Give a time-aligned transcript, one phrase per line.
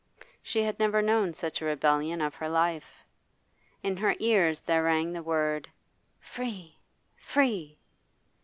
[0.41, 3.03] She had never known such a rebellion of her life.
[3.83, 5.69] In her ears there rang the word
[6.19, 6.79] 'Free!
[7.15, 7.77] free!